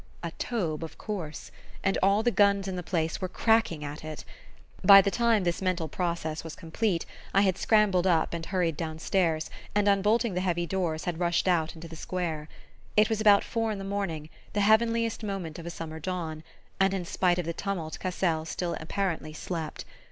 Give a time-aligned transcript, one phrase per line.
[0.23, 1.51] A Taube, of course!
[1.83, 4.25] And all the guns in the place were cracking at it!
[4.83, 9.51] By the time this mental process was complete, I had scrambled up and hurried downstairs
[9.75, 12.49] and, unbolting the heavy doors, had rushed out into the square.
[12.97, 16.41] It was about four in the morning, the heavenliest moment of a summer dawn,
[16.79, 19.85] and in spite of the tumult Cassel still apparently slept.